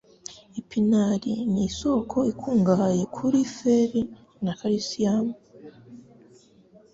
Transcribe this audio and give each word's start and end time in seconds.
Epinari 0.59 1.35
ni 1.53 1.61
isoko 1.69 2.17
ikungahaye 2.31 3.03
kuri 3.15 3.39
fer 3.57 3.91
na 4.43 4.51
calcium. 4.59 5.27